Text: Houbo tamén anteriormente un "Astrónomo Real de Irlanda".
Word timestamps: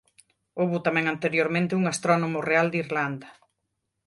Houbo 0.59 0.77
tamén 0.85 1.05
anteriormente 1.07 1.77
un 1.79 1.83
"Astrónomo 1.93 2.39
Real 2.49 2.67
de 2.71 2.77
Irlanda". 2.85 3.29